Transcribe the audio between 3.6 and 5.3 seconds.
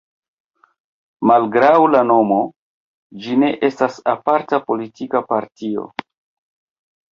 estas aparta politika